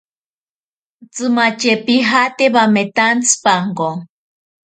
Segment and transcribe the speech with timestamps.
[1.13, 3.89] Tsimatye pijate bametantsipanko.